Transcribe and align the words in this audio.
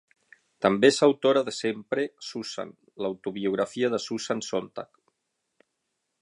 També 0.65 0.87
és 0.93 0.95
autora 1.07 1.43
de 1.49 1.53
Sempre 1.57 2.05
Susan: 2.29 2.71
L'autobiografia 3.05 3.93
de 3.97 4.01
Susan 4.07 4.43
Sontag. 4.49 4.91